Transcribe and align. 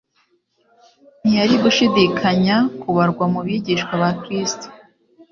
ntiyari 1.21 1.55
gushidikanya 1.63 2.55
kubarwa 2.81 3.25
mu 3.33 3.39
bigishwa 3.47 3.93
ba 4.01 4.09
Kristo. 4.21 4.67